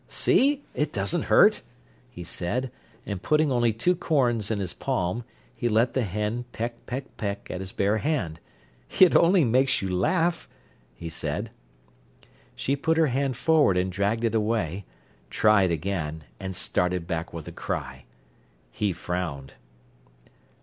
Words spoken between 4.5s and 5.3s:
his palm,